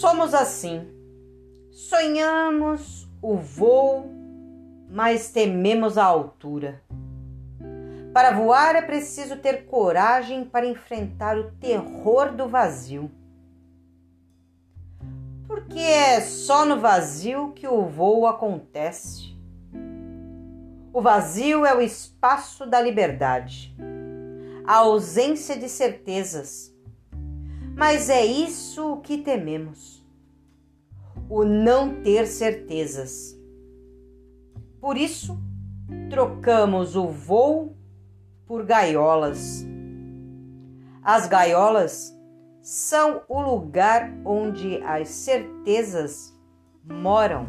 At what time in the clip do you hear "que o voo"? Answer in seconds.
17.52-18.26